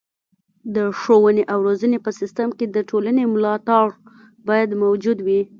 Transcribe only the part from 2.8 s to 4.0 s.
ټولنې ملاتړ